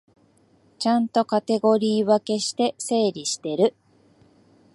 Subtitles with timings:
[0.79, 3.75] ちゃんとカテゴリー分けして整理してる